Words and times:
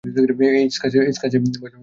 এই 0.55 0.67
স্কচের 0.71 1.01
বয়স 1.01 1.17
বারো 1.21 1.39
বছর! 1.43 1.79